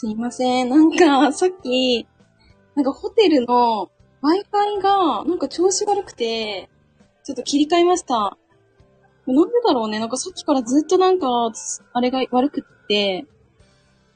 [0.00, 0.68] すいません。
[0.68, 2.06] なんか、さっき、
[2.76, 3.90] なんかホテルの
[4.22, 6.70] Wi-Fi が、なんか調子悪くて、
[7.24, 8.38] ちょっと切り替えました。
[9.26, 9.98] なんでだろうね。
[9.98, 11.26] なんかさっきからずっとなんか、
[11.92, 13.26] あれが悪くって、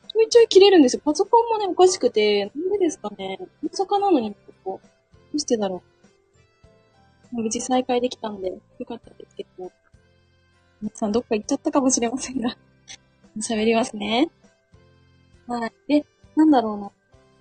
[0.07, 1.03] ちょいちょい切れるんですよ。
[1.05, 3.41] パソコンもね、おかしくて、なんでですかね。
[3.64, 4.89] 大阪なのに、こう、ど
[5.35, 5.83] うしてだろ
[7.33, 7.43] う。
[7.43, 9.73] 無事再開できたんで、よかったですけど。
[10.80, 12.56] 皆さんどっか行っちゃったかもしれませんが、
[13.42, 14.30] 喋りますね。
[15.46, 15.73] はい。
[15.88, 16.06] で、
[16.37, 16.91] なんだろうな。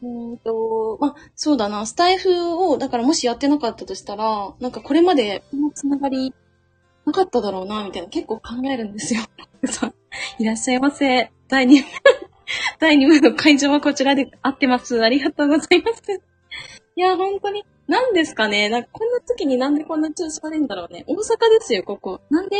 [0.03, 1.85] うんと、まあ、そうだな。
[1.85, 6.33] スタイフを、だからもしやってなかったとしたら、なんかこれまでこのつながり
[7.05, 9.21] なかっただろうな、みたいな結構考えるんですよ。
[9.65, 9.93] さ
[10.39, 11.31] いらっしゃいませ。
[11.47, 11.87] 第2部、
[12.79, 15.01] 第2部の会場はこちらで合ってます。
[15.03, 16.01] ありがとうございます。
[16.95, 18.69] いや、本当に、なんですかね。
[18.69, 21.03] なんかこんな時になんでこんな調子悪いんだろうね。
[21.07, 21.25] 大阪で
[21.61, 22.21] すよ、ここ。
[22.29, 22.57] なんで？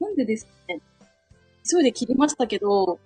[0.00, 0.80] なんでですかね。
[1.70, 2.98] 急いで切りましたけど、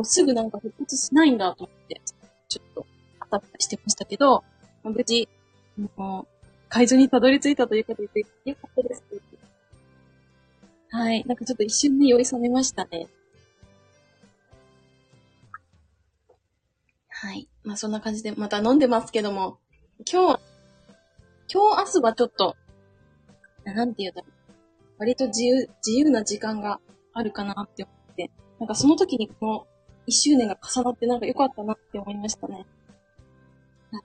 [0.00, 2.00] こうすぐなんか復活しないんだと思って、
[2.48, 2.86] ちょっと、
[3.20, 4.42] あたふたしてましたけど、
[4.82, 5.28] 無事、
[5.94, 6.26] もう、
[6.70, 9.02] 会場にたどり着いたということで、よかったです。
[10.88, 11.22] はい。
[11.26, 13.08] なんかちょっと一瞬ね、酔い覚めましたね。
[17.10, 17.46] はい。
[17.62, 19.58] まあそんな感じで、また飲んでますけども、
[20.10, 20.40] 今日、
[21.52, 22.56] 今日明日はちょっと、
[23.66, 24.32] なんて言うんだろう。
[24.96, 26.80] 割と自由、自由な時間が
[27.12, 29.66] あるかなって思って、なんかその時にこの
[30.06, 32.66] 1周年が重なってなんか良かったなって思いましたね。
[33.92, 34.02] はい。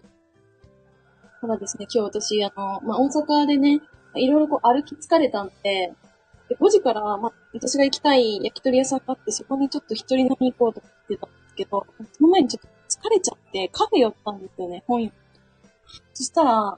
[1.41, 3.81] ただですね、今日私、あの、まあ、大阪でね、
[4.15, 5.93] いろいろこう歩き疲れたんで、
[6.49, 15.11] で5時から、まあ、私が行きたい焼き鳥屋さんがあって、そこにちょっと一人飲み行こうと思ってたんですけど、その前にちょっと疲れちゃって、カフェ寄ったんですよね、本屋。
[16.13, 16.77] そしたら、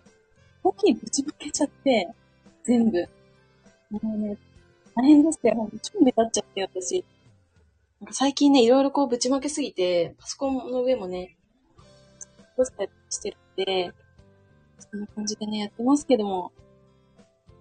[0.64, 2.10] コーヒーぶちまけちゃって、
[2.64, 3.10] 全部。
[3.90, 4.38] もうね、
[4.96, 5.56] 大変でしたよ。
[5.56, 7.06] ほんと超目立っちゃって、私。
[8.00, 11.36] なんか最近ね、いろいろこうぶちまけすぎて、パソコンの上もね、
[12.56, 13.92] 落としたりしてるんで、
[14.78, 16.52] そんな感じでね、やってますけども。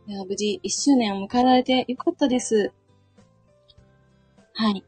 [0.07, 2.71] いや、無事1周年を迎えられてよかったです。
[4.53, 4.85] はい。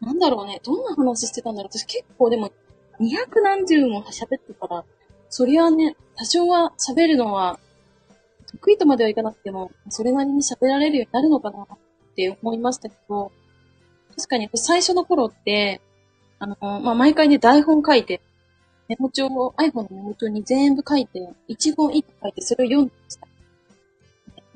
[0.00, 1.78] なんだろうね、どんな話してたんだろう。
[1.78, 2.50] 私結構でも、
[2.98, 4.84] 二百何十も喋ってたら、
[5.28, 7.60] そりゃね、多少は喋るのは、
[8.50, 11.66] 得意とまではいかなくても、それなりに喋られるようになるのかなっ
[12.16, 13.30] て思いましたけど、
[14.18, 15.80] 確かに最初の頃って、
[16.40, 18.20] あの、まあ、毎回ね、台本書いて、
[18.88, 23.28] メモ帳を、iPhone のメモ帳に全部書いて、一本一本書いて、それを読んでました。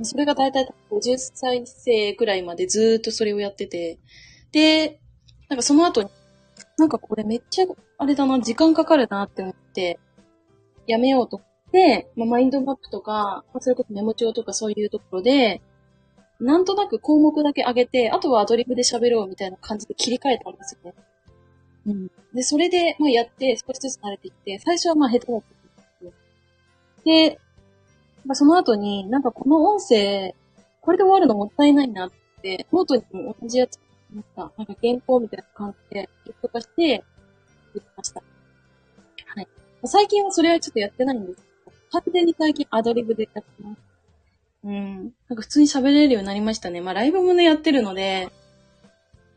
[0.04, 4.00] それがだいたい50歳生くらいまでずーっとそれをやってて、
[4.50, 5.00] で、
[5.48, 6.08] なんかその後に、
[6.76, 7.66] なんかこれめっちゃ、
[7.98, 10.00] あれだな、時間かかるなって思って、
[10.88, 15.62] やめようと思って、まあ、マインドマップとか、それこそメモ帳とかそういうところで、
[16.42, 20.94] なんとなく項目だけ上げて、あとはアドリブで喋ろうみたいな感じで切り替えたんですよね。
[21.86, 22.10] うん。
[22.34, 26.12] で、それで、まあ、やって、少しずつ慣れていって、最初はまあ、下手だったんですけど。
[27.04, 27.38] で、
[28.25, 30.34] まあ、その後に、なんかこの音声、
[30.81, 33.78] これで終わるのもったいないなって、ノートにも同じやつ
[34.12, 37.04] なんか、なんか原稿みたいな感じで、ギュッとかして、言っ
[37.75, 38.22] てました。
[39.26, 39.48] はい。
[39.84, 43.91] 最近はそれはちょっとやってないんですけど、完全に最近アドリブでやってます。
[44.64, 45.12] うん。
[45.28, 46.80] なんか普通に喋れるようになりましたね。
[46.80, 48.28] まあライブもね、やってるので、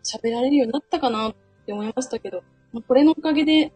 [0.04, 2.44] 喋られるようになったかなって思いましたけど、
[2.74, 3.74] まあ、これのおかげで、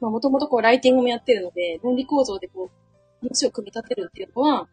[0.00, 4.68] まあもともとこうライティングもやってるので、論理構造でこう、話を組み立てるっていうのは、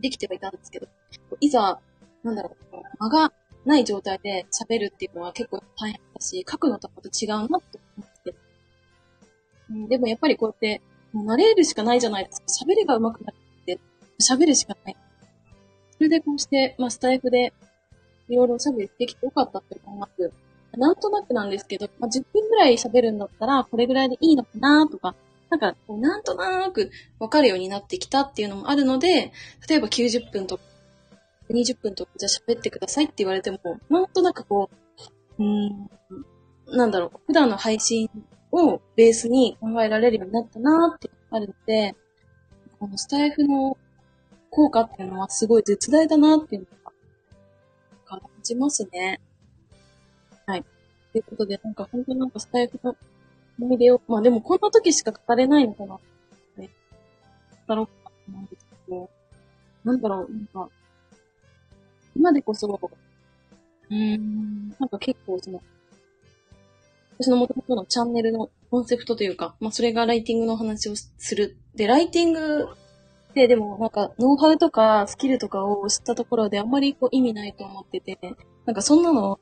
[0.00, 0.88] できてはいたんですけど、
[1.40, 1.78] いざ、
[2.22, 3.32] なんだろう、間が
[3.64, 8.34] ない状態で喋るっていうのは結構大変だし、書くのとまた違うなって思って。
[9.70, 10.82] うん、でもやっぱりこうやって、
[11.12, 12.46] もう慣れるしかないじゃないですか。
[12.66, 13.39] 喋りが上手くなって、
[14.20, 14.96] 喋るしかない。
[15.96, 17.52] それでこうして、まあスタイフで、
[18.28, 20.32] いろいろおしゃべりできてよかったって思います。
[20.76, 25.14] なんとなくなんですけど、まあ、10分ぐらい喋るんだったら、これぐらいでいいのかなとか、
[25.50, 29.32] なんか、こうなんとなくわかるようになってきたっていうのもあるので、
[29.68, 30.62] 例えば90分とか、
[31.50, 33.58] 20分とかじゃあ喋ってくださいって言われても、
[33.88, 34.70] なんとなくこ
[35.38, 35.90] う、うん、
[36.68, 38.08] なんだろう、普段の配信
[38.52, 41.96] をベースに考えられるようになったなってあるので、
[42.78, 43.76] このスタイフの
[44.50, 46.92] 効果っていうのはすごい絶大だなっていうのが
[48.04, 49.20] 感じますね。
[50.46, 50.64] はい。
[51.12, 52.96] ということで、なんか本当になんかスタイフの
[53.60, 55.98] 思い出を、まあでもこんな時しか語れないのかなっ
[56.56, 56.70] て、
[57.66, 59.10] 語ろうかなと思うんですけど、
[59.84, 60.68] なんだろう、なんか、
[62.16, 65.62] 今でこそ、うーん、なんか結構その、
[67.18, 71.56] 私の元々のチャンネルのコンセプトというか、まあそれがライティングの話をする。
[71.74, 72.68] で、ライティング
[73.40, 78.18] ってでもなんかノウハウとかスキルとかを知ったところであんまりこう意味ないと思ってて、
[78.66, 79.40] なんかそんなの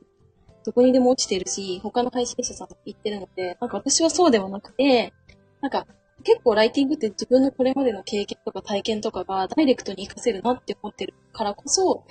[0.65, 5.13] どこにでも落ちてるし、他の配信者さんも言ってるので、なんか私はそうではなくて、
[5.61, 5.85] なんか
[6.23, 12.03] 結構ライティングって自分のこれまでの経験とか体験とかがダイレクトに活かせるなって思ってるからこそ、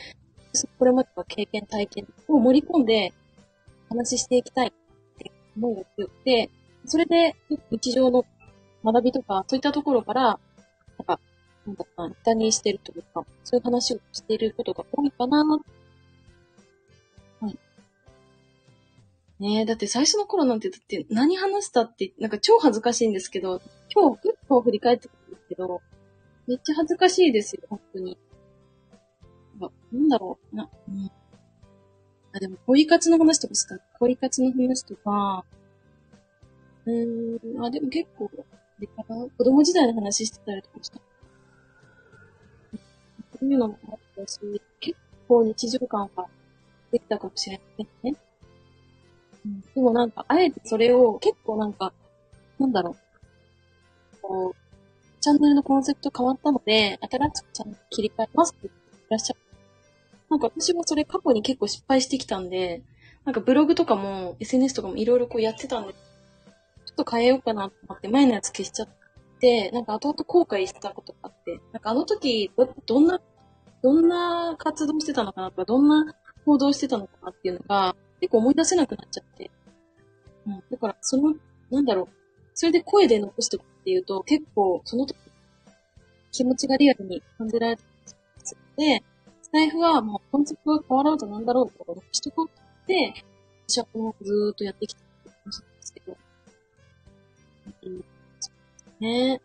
[0.79, 3.14] これまでの経験体験を盛り込んで
[3.88, 4.70] 話していきたいっ
[5.19, 6.50] て思いが強くて、
[6.85, 7.35] それで
[7.70, 8.26] 日常の
[8.85, 10.23] 学びとかそういったところから、
[10.99, 11.20] なんか、
[11.69, 15.61] なんだか、ネタにしてるというか、そういう話をしていることが多いかなは
[17.49, 17.59] い
[19.38, 23.61] ねえ、だって最初の頃なんて、だって何話したって、なんか超恥ずかしいんですけど、
[23.94, 25.82] 今日、今日振り返ってくるんですけど、
[26.47, 28.19] めっちゃ恥ずかしいですよ、本当に。
[29.61, 31.11] ななんだろう、な、うん。
[32.32, 33.79] あ、でも恋活の話とかした。
[33.99, 35.44] 恋活の話とか、
[36.87, 38.31] うーん、あ、でも結構、
[39.37, 41.00] 子供時代の話してたりとかした。
[43.40, 44.40] そういうのもあったし、
[44.81, 46.26] 結構日常感が
[46.90, 48.17] できたかもしれないね。
[49.44, 51.93] うんでもなんか、あえてそれを結構なんか、
[52.58, 52.96] なんだろ
[54.14, 54.17] う。
[54.23, 54.69] こう、
[55.20, 59.40] チャンネルのコンセプト変わったので、新しくチャンネル切り替えますって言ってらっしゃる。
[60.31, 62.82] なんか私もそれ過去に結構失敗してきたんで、
[63.25, 68.88] なんかブログとかも SNS とかもいろいろこうやってたんで、ちょっと変えようかなと思って前のやつ消しちゃっ
[69.40, 73.20] て、なんか後々後悔してたことがあって、なんかあの時ど、どんな、
[73.88, 76.14] どんな活動してたのかなとか、どんな
[76.44, 79.50] 行動してたのかなっていうのが、結構思い出せなくなっちゃって。
[80.46, 80.62] うん。
[80.70, 81.35] だから、その、
[81.70, 82.08] なんだろう。
[82.52, 85.17] それで声で残しておくっていうと、結構、その時、
[86.32, 87.82] 気持ちがリアルに感じられて
[88.76, 89.02] で、
[89.40, 93.14] スタイフはもうコンセプトが変わろうとなんだろうと残しておくって、
[93.67, 96.17] 私はこのずーっとやってきたって感じなんですけど。
[97.85, 98.05] うん。
[98.40, 98.50] そ
[99.00, 99.40] うね。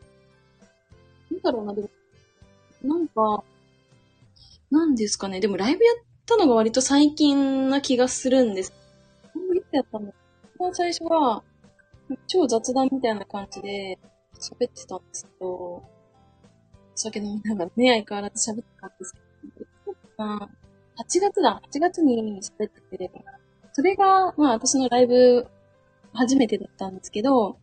[1.31, 1.89] なんだろうな、でも、
[2.83, 3.43] なんか、
[4.73, 5.39] なんですかね。
[5.39, 8.73] でもライブやったのが割と最近な気がするんです。
[9.55, 10.11] いつやったの
[10.73, 11.43] 最初は、
[12.27, 13.99] 超雑談みたいな感じで
[14.39, 15.83] 喋ってたんですけど、お
[16.95, 19.19] 酒飲みながらね、相変わらず喋ってたんですけ
[20.17, 20.49] ど、8
[21.21, 23.11] 月だ、8月に喋ってて、
[23.73, 25.47] それが、まあ私のライブ
[26.13, 27.57] 初めてだったんですけど、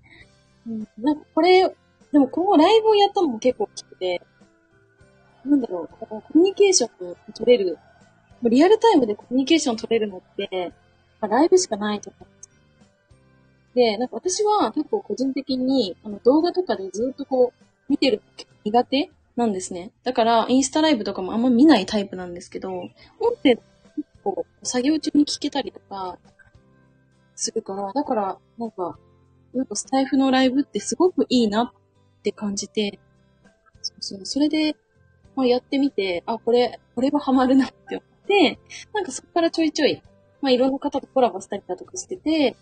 [0.68, 1.74] うん、なんかこれ、
[2.12, 4.22] でもこのライブをやったのも結構大きくて、
[5.44, 7.78] なんだろう、コミュニケーションを取れる
[8.44, 10.72] リアルタイムでコミュニケーション取れるのって、
[11.20, 12.50] まあ、ライブしかないと思うんです。
[13.74, 18.22] で、なんか私は結構個人的にあの動画とかでずっとこう見てる
[18.64, 19.92] 苦手なんですね。
[20.04, 22.90] だからインスタライブとかもあんま見ないタイプなんですけど、音
[23.42, 23.62] 声結
[24.24, 26.18] 構作業中に聞けたりとか
[27.36, 28.98] するから、だからなんか、
[29.54, 32.98] なんかスタイフのライブってすごくいいなって感じて、
[33.82, 34.76] そうそう、それで、
[35.40, 38.58] まあ、やってみて、あ、これ、これはハマるなってで、
[38.92, 40.02] なんかそこからちょいちょい、
[40.42, 42.54] まあいろんな方とコラボしたりだとかしてて、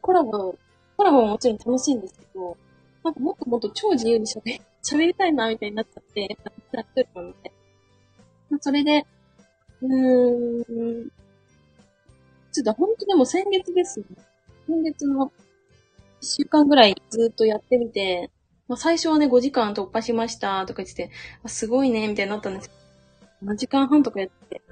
[0.00, 0.56] コラボ、
[0.96, 2.56] コラボももちろん楽しいんですけど、
[3.02, 7.52] なんかもっともっと超自由に喋喋りたいな、みたいになっちゃって、やっぱ、やってるので。
[8.60, 9.04] それで、
[9.82, 11.08] うーん、
[12.52, 14.06] ちょっと本当でも先月ですね。
[14.66, 15.32] 先月の
[16.20, 18.30] 一週間ぐらいずっとやってみて、
[18.74, 21.10] まあ、最初はね、5時間突破しましたとか言ってて、
[21.46, 22.74] すごいね、みたいになったんですけ
[23.46, 24.62] ど、7時間半とかやって、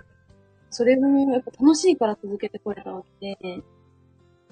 [0.71, 3.63] それもやっぱ楽しいから続けてこれたわけで、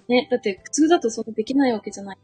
[0.07, 2.19] ね、だって普通だとそんなできないわけじゃない。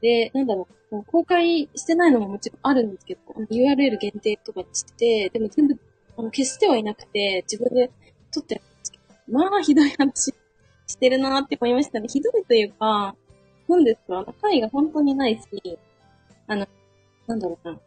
[0.00, 3.20] で、なんだろう、公開してないのももちろんあるんですけど、
[3.50, 5.76] URL 限定とかしてて、でも全部
[6.16, 7.90] あの消してはいなくて、自分で
[8.32, 10.32] 撮ってるんですけど、まあひどい話
[10.86, 12.06] してるなって思いましたね。
[12.06, 13.16] ひどいというか、
[13.76, 15.78] なんですか、中身が本当にないし、
[16.46, 16.66] あの、
[17.26, 17.78] なんだろうな、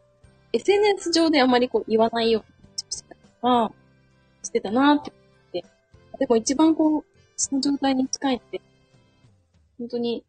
[0.52, 3.72] SNS 上であまりこう言わないようにしてたりとか、
[4.42, 5.64] してたなって思って。
[6.18, 7.04] でも一番こう、
[7.36, 8.60] その状態に近いって、
[9.78, 10.24] 本当に、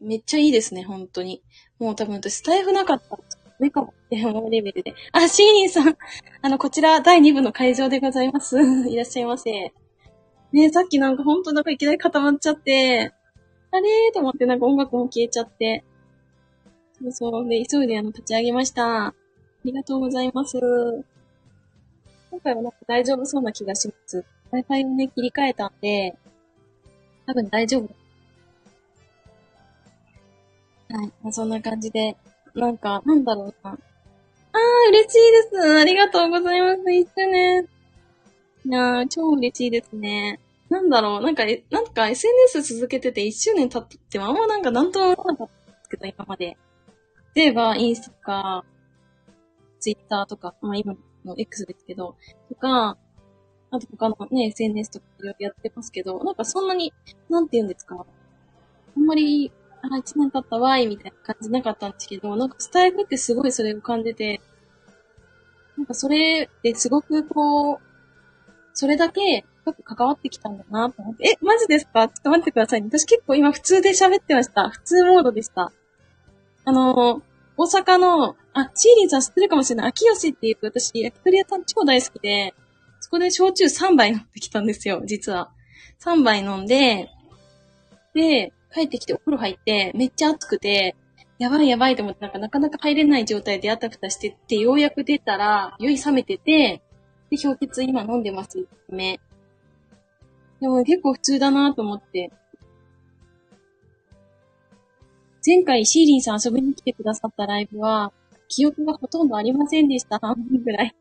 [0.00, 1.42] めっちゃいいですね、本当に。
[1.78, 3.22] もう多分私、スタイフなかったら、
[3.58, 4.94] 目かもって思うレベルで。
[5.12, 5.96] あ、シーニーさん。
[6.42, 8.56] あの、こちら、第2部の会場でございます。
[8.88, 9.72] いらっしゃいませ。
[10.52, 13.12] ねさっきなんか本当なんかいきなり固まっちゃって、
[13.70, 15.84] あれーと思ってなんか音楽も消えちゃって。
[17.00, 17.48] そうそう。
[17.48, 19.06] で、急いであの、立ち上げました。
[19.08, 19.14] あ
[19.64, 20.58] りがとうございます。
[22.30, 24.24] 今回はなんか大丈夫そうな気がします。
[24.52, 26.16] Wi-Fi をね、切り替えたんで、
[27.26, 27.82] 多分大丈夫。
[30.90, 31.12] はい。
[31.22, 32.16] まあ、そんな感じで、
[32.54, 33.70] なんか、なんだろうな。
[33.72, 33.78] あー、
[34.88, 35.78] 嬉しいです。
[35.80, 36.92] ありがとうございます。
[36.92, 37.66] 一緒ね。
[38.64, 40.40] いやー、超嬉しいですね。
[40.70, 46.56] なんだろう、なんか、なんか SNS 続けてて1周年経ってもあんまなんかなんとも思わなかったんですけど、今まで。
[47.34, 48.64] 例えば、インスタとか、
[49.80, 50.94] ツイッターとか、まあ今
[51.24, 52.16] の X ですけど、
[52.48, 52.98] とか、
[53.70, 56.92] あと他のね、SNS とかいろいろやってますけど、なんかそんなに、
[57.28, 58.06] なんて言うんですか。
[58.96, 64.40] あんまり、あ、一年経ったわい、みたいな感じなかったんですけど、なんかスタイルってすごいそれを感じて、
[65.76, 67.78] なんかそれですごくこう、
[68.74, 72.08] それだけ深く関わってきたんだなと思って、え、マジですか？
[72.08, 72.88] ちょっと待ってください、ね。
[72.90, 74.70] 私結構今普通で喋ってました。
[74.70, 75.72] 普通モードでした。
[76.64, 77.22] あのー、
[77.56, 79.88] 大阪の、あ、チーリーさん知ってるかもしれない。
[79.88, 82.54] 秋吉っていう私、焼き鳥屋さん超大好きで、
[83.00, 85.50] そこで焼酎3杯飲んできたんですよ、実は。
[86.00, 87.08] 3杯飲んで、
[88.14, 90.94] で、帰ってきてお風呂入って、めっちゃ暑くて、
[91.38, 96.82] やばいやばいと思って、なんかなかなか入れない状態であたふたしてって、ようやく出たら、酔い冷めてて、
[97.30, 99.20] で、氷結今飲んでます、目。
[100.60, 102.30] でも結構普通だなと思って。
[105.44, 108.12] 前回シーリンさん遊びに来てくださったライブは、
[108.48, 110.94] 記憶がほとんどありませんでした、半分ぐらい。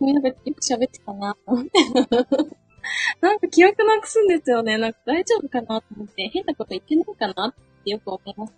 [0.00, 1.70] でもなんかよく喋ってたなと思って。
[3.20, 4.76] なんか記憶なくすんですよね。
[4.76, 7.54] なんか大丈夫かなと思って、変なこと言ってないかなっ
[7.84, 8.52] てよく思います。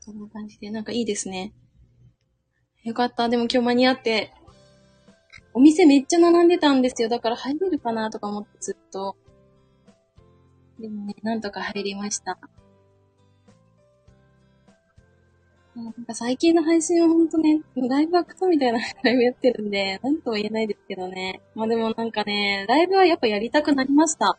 [0.00, 1.52] そんな感じで、なんかいいですね。
[2.82, 3.28] よかった。
[3.28, 4.32] でも今日間に合って、
[5.54, 7.08] お店めっちゃ並んでたんですよ。
[7.08, 9.16] だから入れるかなとか思ってずっと。
[10.78, 12.38] でもね、なんとか入りました。
[15.74, 21.40] なんか最近の配信はほんとね、ライブはクソみたいな ライブやってるんで、なんとも言えないですけどね。
[21.54, 24.38] まあでもなんかね、ライブはやっぱやりたくなりました。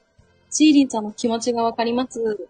[0.49, 2.47] シーリンさんの気持ちがわかります。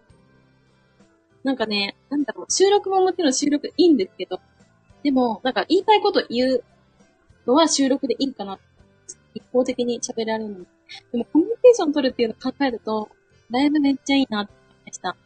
[1.42, 4.40] なんかね、なんだろう、収録ももちろん収録いいんですけど、
[5.02, 6.64] でも、なんか言いたいこと言う
[7.46, 8.58] のは収録でいいかな。
[9.34, 10.64] 一方的に喋られるの。
[11.12, 13.08] でもコミュニケーション取るっていうのを考えると、
[13.50, 15.16] ライブめっちゃいいなって思いました。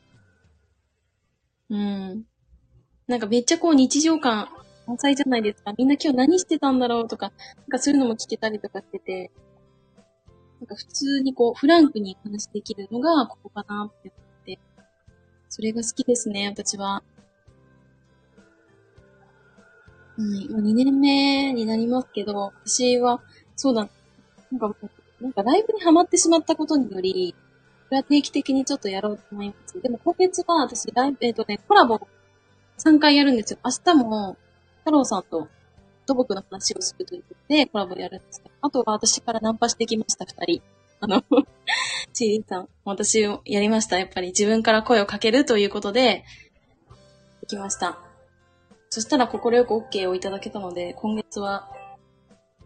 [1.71, 2.25] うん。
[3.07, 4.49] なんかめっちゃこう日常感
[4.87, 5.75] 満載じゃないですか。
[5.77, 9.31] みんな今日何してたんだろうとか、なんかそういうのも聞けたりとかしてて、
[10.61, 14.59] なんか普通にこうフランクに話できるのがここかなって思って、
[15.51, 17.03] それが好きですね、私は。
[20.19, 23.21] うん、今2年目になりますけど、私は、
[23.57, 23.89] そうだ、
[24.51, 24.77] なんか、
[25.21, 27.35] なんかライブにハマってしまったことにより、
[27.89, 29.81] これは定期的にちょっとやろうと思います。
[29.81, 32.01] でも今月は私、ライブ、えっ、ー、とね、コラボ
[32.79, 33.59] 3回やるんですよ。
[33.65, 34.37] 明日も、
[34.81, 35.49] 太郎さんと
[36.07, 40.63] 土木の話をするということでコラボやるんですけど、あとは私からナンパしてきました、二人。
[41.01, 41.23] あの、
[42.13, 43.99] チーリンさん、私をやりました。
[43.99, 46.25] やっぱり自分から声をかけるということで、
[47.43, 48.08] できました。
[48.91, 51.71] そしたら心よく OK をいただけたので、今月は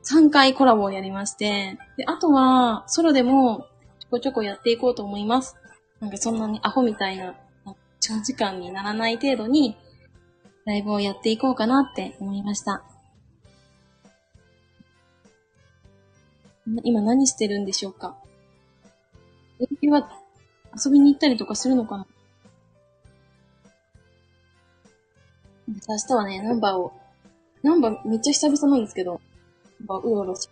[0.05, 3.67] 3回コラボをやりまして、で、あとは、ソロでも
[3.99, 5.57] ちょこちょこやっていこうと思います。
[6.01, 7.35] なんかそんなにアホみたいな
[8.01, 9.77] 長時間にならない程度に、
[10.65, 12.85] ライブをやっていこうかなって思いました。
[16.85, 18.17] 今何してるんでしょうか？
[19.59, 20.09] 連休は
[20.85, 22.07] 遊びに行ったりとかするのかな？
[25.89, 26.93] 明日はね、ナンバーを、
[27.63, 29.21] ナンバーめっちゃ久々なんですけど、
[29.81, 30.49] ナンバーうろうろし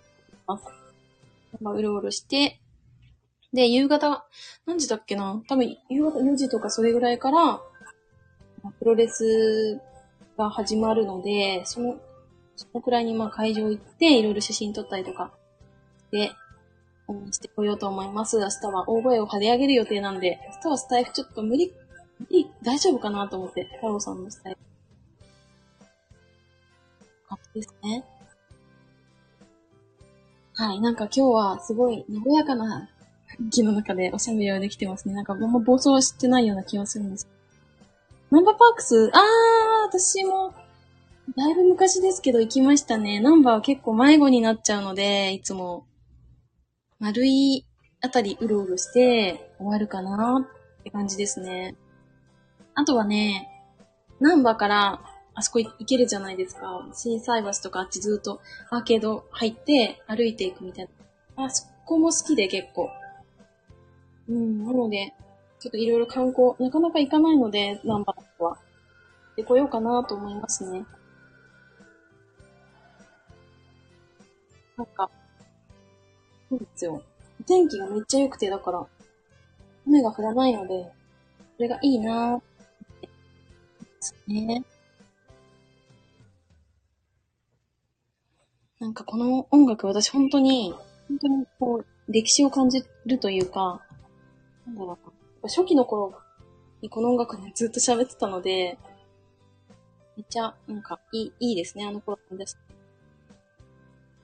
[0.46, 0.64] ます。
[1.52, 2.60] ナンバーうろうろして、
[3.52, 4.24] で、夕方、
[4.64, 5.42] 何時だっけな？
[5.48, 7.60] 多分、夕方4時とかそれぐらいから、
[8.78, 9.80] プロレス
[10.38, 11.96] が始まるので、その、
[12.56, 15.32] そのくらいにまあ会場行って、いろいろ写真撮ったりとか、
[16.12, 16.30] で、
[17.08, 18.38] 応援してこようと思います。
[18.38, 21.72] 明日は大声を張り上げる予定なんで、明日はスタイフちょっと無理、
[22.20, 24.58] 無理、大丈夫かなと思って、太郎さんのスタイフ。
[27.54, 28.04] ですね。
[30.54, 32.88] はい、なんか今日はすごい和やかな
[33.50, 35.14] 気の中でおしゃべりはできてますね。
[35.14, 37.28] なんかあんま暴走はしてないような気がするんです。
[38.30, 40.54] ナンバーパークス、あー、私も、
[41.36, 43.20] だいぶ昔ですけど行きましたね。
[43.20, 45.86] ナンバーは結構迷子になっちゃうので、いつも、
[46.98, 47.66] 丸い
[48.02, 50.46] あたりうろうろして終わるかな
[50.80, 51.74] って感じですね。
[52.74, 53.48] あとはね、
[54.20, 55.00] ナンバーから
[55.40, 56.86] あそこ行けるじゃないですか。
[56.92, 60.88] 震災橋とかあっちずっとアーケード入って歩いていくみたい
[61.34, 61.46] な。
[61.46, 62.90] あそこも好きで結構。
[64.28, 65.14] うん、なので、
[65.58, 68.58] ちょっといろいろ観光、なかなか行かないので、ナンバーは。
[69.34, 70.84] でこようかなと思いますね。
[74.76, 75.10] なんか、
[76.50, 77.02] そうですよ。
[77.46, 78.86] 天気がめっちゃ良くて、だから、
[79.86, 80.92] 雨が降らないので、
[81.56, 82.42] それがいいなーっ
[83.00, 83.06] て。
[83.06, 83.10] で
[84.00, 84.62] すね。
[88.80, 90.74] なんかこの音楽私本当に、
[91.08, 93.82] 本当にこう、歴史を感じるというか、
[94.66, 95.48] なんだろう。
[95.48, 96.14] 初期の頃
[96.80, 98.78] にこの音楽でずっと喋ってたので、
[100.16, 102.58] めっちゃ、なんか、いい、いいですね、あの頃のです。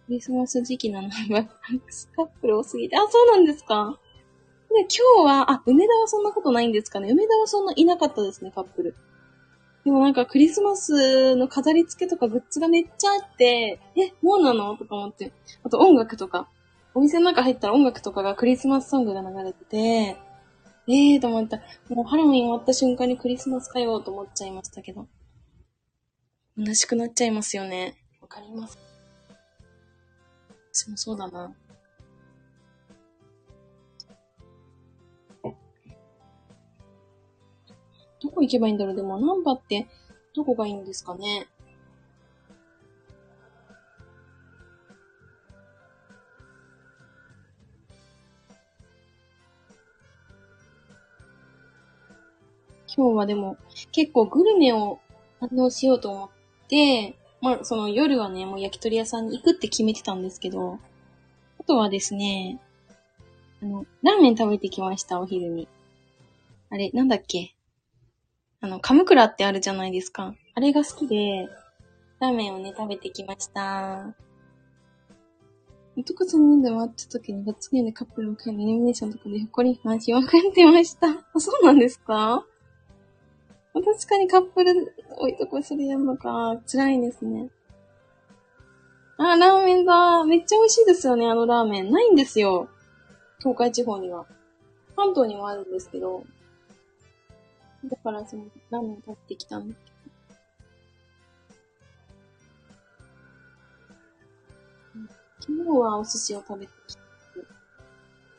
[0.06, 2.96] クリスマス時期なのバックスカップル多すぎて。
[2.96, 3.98] あ、そうなんですか
[4.70, 7.10] で、今日は、あ、梅田はそんなことないんですかね。
[7.10, 8.96] 梅田はそんないなかったですね、カップル。
[9.86, 14.76] でもなんかクリスマスの飾り付けとかグッズがめっちゃあって、え、もうなの？
[14.76, 15.30] とか思って。
[15.62, 16.48] あと音楽とか。
[16.92, 20.16] お店の中入ったら音楽とかがクリスマスソングが流れてて、え
[20.88, 21.58] えーと思った。
[21.88, 25.06] もうハロウィン終わった瞬間にクリスマスかよと思っちゃいましたけど。
[26.56, 27.94] 虚しくなっちゃいますよね。
[28.20, 28.76] わかります。
[30.72, 31.52] 私もそうだな。
[38.26, 39.86] どこ行けばいいんだろうでも、ナンバって、
[40.34, 41.46] どこがいいんですかね
[52.94, 53.58] 今日はでも、
[53.92, 54.98] 結構グルメを
[55.40, 56.30] 堪能しようと思っ
[56.68, 60.80] て、まあ、その夜はね、もう焼き鳥屋さんに行くって決めてたんですけど、
[61.60, 62.58] あとはですね、
[63.62, 65.68] あの、ラーメン食べてきました、お昼に。
[66.70, 67.55] あれ、なんだっけ
[68.66, 70.34] あの、カムクラってあるじゃないですか。
[70.54, 71.48] あれが好きで、
[72.18, 74.12] ラーメンをね、食べてきました。
[75.96, 81.06] 男と飲んで回った時に、罰ゲームでカップルを買いイルミネーションとかでほこり話をかれてました。
[81.10, 82.44] あ、そうなんですか？
[83.72, 86.60] 確かにカップル置いとこそれやるのか。
[86.66, 87.50] 辛いですね。
[89.16, 90.24] あ、ラーメンだ。
[90.24, 91.92] めっちゃ美味しいですよね、あのラーメン。
[91.92, 92.68] ないんですよ。
[93.38, 94.26] 東海地方には。
[94.96, 96.24] 関東にもあるんですけど。
[97.84, 99.96] だからその、ラーメン買ってきたんだけど。
[105.40, 107.02] 昨日はお寿司を食べてきて、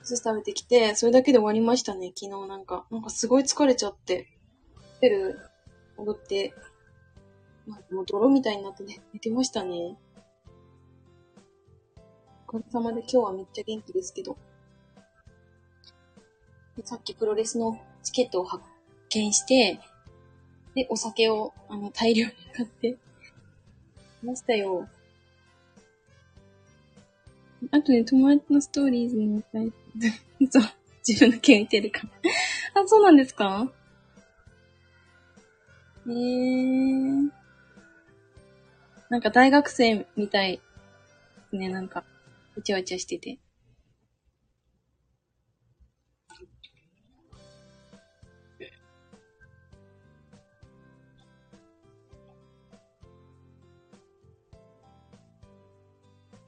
[0.01, 2.86] お寿司食べてきて、それだけで終わりましたね、昨日なんか。
[2.91, 4.27] なんかすごい疲れちゃって。
[4.75, 5.39] ホテル
[5.98, 6.53] 戻って、
[7.65, 9.98] まあ、もう泥みたいになってね、寝てましたね。
[12.47, 14.38] おかげさまで今日はめっちゃ元気ですけど。
[16.84, 18.63] さっきプロレスのチケットを発
[19.10, 19.80] 見して、
[20.76, 22.96] で、お酒を、あの、大量に買って、
[24.24, 24.88] ましたよ。
[27.72, 29.74] あとね、友達のストーリーズに書い、
[30.52, 30.63] そう、
[31.08, 32.02] 自分だけ見てるか
[32.74, 32.82] ら。
[32.82, 33.72] あ、そうなんですか？
[36.08, 37.30] えー。
[39.10, 40.62] なんか大学生みたい
[41.52, 42.04] ね、なんか、
[42.56, 43.38] わちゃわちゃしてて。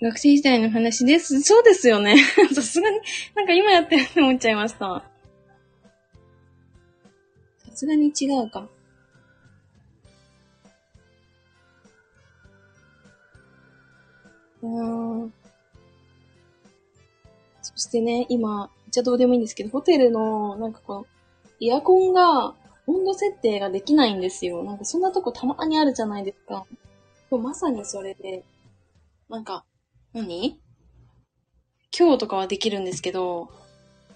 [0.01, 1.41] 学生時代の話です。
[1.41, 2.17] そうですよね。
[2.53, 2.99] さすがに、
[3.35, 5.03] なんか今やってるって思っちゃいました。
[7.57, 8.67] さすがに違うか。
[14.61, 15.33] うん
[17.61, 21.05] そしてね、今、めっちゃどうでもいいんですけど、ホテルの、なんかこの、
[21.59, 22.55] イヤコンが、
[22.87, 24.63] 温度設定ができないんですよ。
[24.63, 26.65] なんかそんなとこたまにあるじゃないですか。
[27.31, 28.43] まさにそれで、
[29.29, 29.63] なんか、
[30.13, 30.59] 何？
[31.97, 33.51] 今日とかはできるんですけど、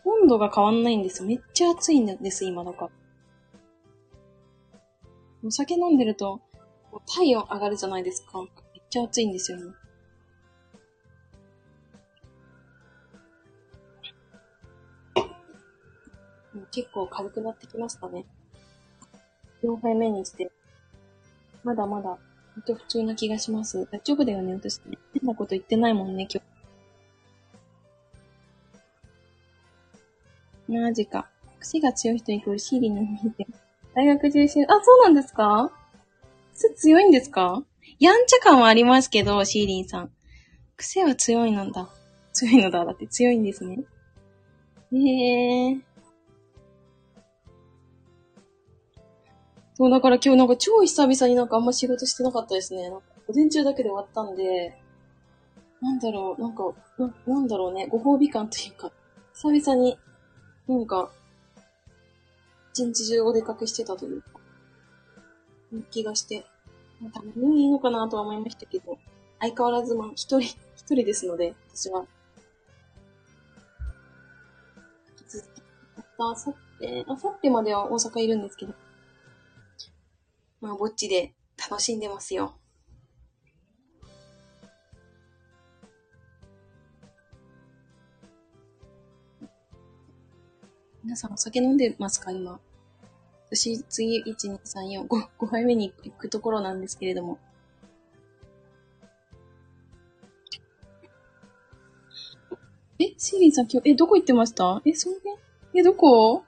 [0.03, 1.27] 温度が変わんないんですよ。
[1.27, 2.89] めっちゃ暑いんです、今だか。
[5.45, 6.41] お酒飲んでると、
[7.15, 8.41] 体温上がるじゃないですか。
[8.41, 8.49] めっ
[8.89, 9.73] ちゃ暑いんですよね。
[16.71, 18.25] 結構軽くなってきましたね。
[19.63, 20.51] 4杯目にして。
[21.63, 22.17] まだまだ、
[22.55, 23.87] ほんと普通な気がします。
[23.91, 24.79] 大丈夫だよね、私。
[24.85, 26.41] 変なこと言ってないもんね、今
[30.69, 30.81] 日。
[30.81, 31.29] マジか。
[31.59, 33.47] 癖が強い人イコールシーリーの見て。
[33.95, 35.71] 大学中心、あ、そうなんですか？
[36.53, 37.63] 癖強いんですか？
[37.99, 40.11] やんちゃ感はありますけど、シーリンさん。
[40.77, 41.89] 癖は強いのだ。
[42.31, 42.85] 強いのだ。
[42.85, 43.83] だって強いんですね。
[44.91, 44.97] へ
[45.69, 45.81] えー。
[49.75, 52.89] そう、だから今日なんか超久々になんかあんま仕事してなかったですね。
[52.89, 54.77] なんか午前中だけで終わったんで、
[55.81, 56.63] なんだろう、なんか、
[56.97, 58.91] ななんだろうね、ご褒美感というか、
[59.33, 59.97] 久々に、
[60.67, 61.09] なんか、
[62.71, 64.27] 一日中お出かけしてたというか、
[65.91, 66.45] 気がして、
[67.01, 68.97] まあ、多分いいのかなとは思いましたけど、
[69.39, 70.55] 相変わらずまあ一人、一
[70.85, 72.05] 人ですので、私は。
[75.17, 75.61] き続き、
[75.97, 78.73] また、あさって、あさってまでは大阪いるんですけど、
[80.63, 81.33] まあ、ぼっちで
[81.69, 82.53] 楽しんでますよ。
[91.03, 92.31] 皆さんお酒飲んでますか？
[92.31, 92.61] 今。
[93.47, 97.39] 私、次、1、2、3、4、5、5杯目に行くところなんですけれども。
[102.99, 104.81] え、シーリンさん今日、え、どこ行ってました？
[104.85, 105.35] え、その辺？
[105.75, 106.45] え、どこ？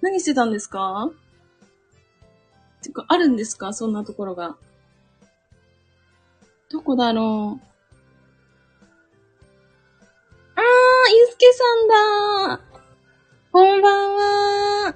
[0.00, 1.12] 何してたんですか？
[2.82, 3.72] てか、あるんですか？
[3.72, 4.56] そんなところが。
[6.70, 7.62] どこだろう？
[10.54, 10.62] あー、
[11.16, 12.60] ゆうすけさんだ
[13.52, 14.14] こんばん
[14.86, 14.94] は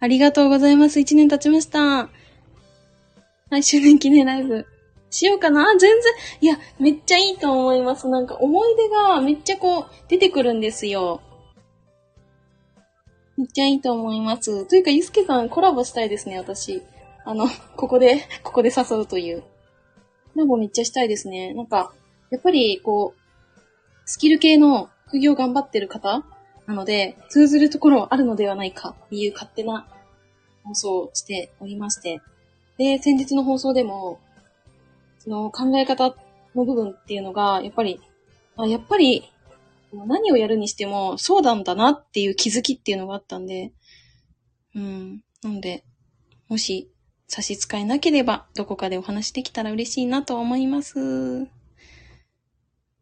[0.00, 1.00] ありがとうございます。
[1.00, 1.80] 一年経ちました。
[1.80, 2.10] は
[3.52, 4.66] い、周年記念ライブ。
[5.10, 5.64] しようかな？
[5.78, 8.06] 全然、いや、めっちゃいいと思います。
[8.08, 11.22] なんか思い出がめっちゃこう、出てくるんですよ。
[13.38, 14.66] めっちゃいいと思います。
[14.66, 16.82] というか、ゆすけさんコラボしたいですね、私。
[17.28, 19.42] あの、ここで、ここで誘うという。
[20.32, 21.52] コラボめっちゃしたいですね。
[21.52, 21.92] なんか、
[22.30, 23.20] やっぱり、こう、
[24.06, 26.24] スキル系の副業頑張ってる方
[26.66, 29.86] なので、通ずるところはあるのではないかっていう勝手な
[30.64, 32.22] 放送をしておりまして。
[32.78, 34.20] で、先日の放送でも、
[35.18, 36.16] その考え方
[36.54, 38.00] の部分っていうのが、やっぱり、
[38.56, 39.30] あやっぱり、
[39.92, 43.74] 何をやるにしても、そうなんだなっていう気づきっていうのがあったんで、
[44.74, 45.22] うん。
[45.42, 45.84] なので、
[46.48, 46.90] もし
[47.28, 51.46] 差し支えなければ、どこかでお話できたら嬉しいなと思います。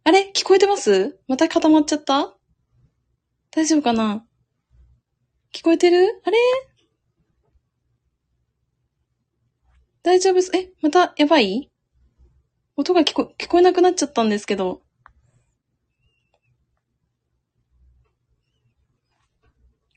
[0.04, 0.30] あれ？
[0.34, 1.18] 聞こえてます？
[1.28, 2.34] また固まっちゃった？
[3.52, 4.26] 大丈夫かな？
[5.52, 6.20] 聞こえてる？
[6.24, 6.36] あれ？
[10.02, 10.50] 大丈夫す。
[10.54, 11.70] え、またやばい？
[12.76, 14.82] 音が聞こ、聞こえなくなっちゃったんですけど。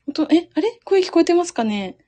[0.08, 0.80] 音、え、あれ？
[0.84, 1.98] 声聞こえてますかね？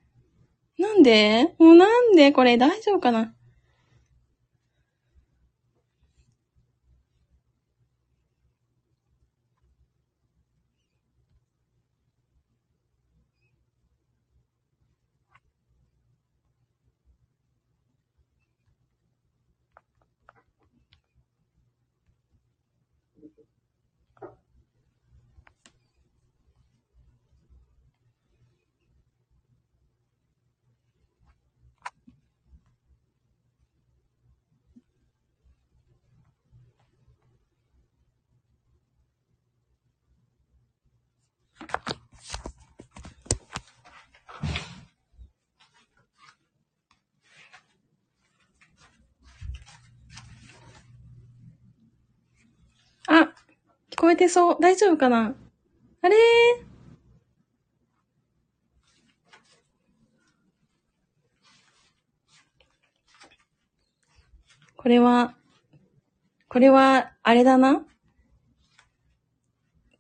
[0.83, 1.55] なんで？
[1.59, 3.33] もうなんでこれ大丈夫かな
[54.02, 54.57] こえてそう。
[54.61, 55.35] 大丈夫かな？
[56.03, 56.17] あれ？
[64.77, 65.35] これは、
[66.49, 67.85] これは、あれだな？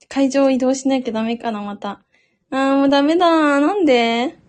[0.08, 2.02] 会場移動しなきゃダメかな、また。
[2.50, 3.60] あー、もうダメだ。
[3.60, 4.41] なんで？